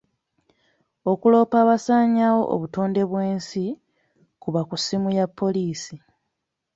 [1.11, 3.65] Okuloopa abasaanyaawo obutonde bw'ensi,
[4.41, 5.95] kuba ku ssimu ya poliisi.